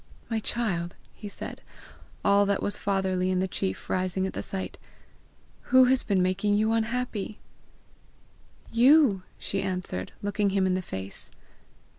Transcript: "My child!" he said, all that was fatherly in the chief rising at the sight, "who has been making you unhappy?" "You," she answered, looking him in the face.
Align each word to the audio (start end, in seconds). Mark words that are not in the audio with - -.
"My 0.31 0.39
child!" 0.39 0.95
he 1.13 1.27
said, 1.27 1.61
all 2.25 2.47
that 2.47 2.63
was 2.63 2.75
fatherly 2.75 3.29
in 3.29 3.37
the 3.39 3.47
chief 3.47 3.87
rising 3.87 4.25
at 4.25 4.33
the 4.33 4.41
sight, 4.41 4.79
"who 5.65 5.85
has 5.85 6.01
been 6.01 6.23
making 6.23 6.55
you 6.55 6.71
unhappy?" 6.71 7.37
"You," 8.71 9.21
she 9.37 9.61
answered, 9.61 10.11
looking 10.23 10.49
him 10.49 10.65
in 10.65 10.73
the 10.73 10.81
face. 10.81 11.29